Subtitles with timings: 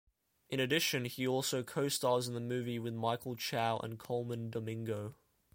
[0.49, 5.13] In addition he also co-stars in the movie with Michael Chow and Colman Domingo.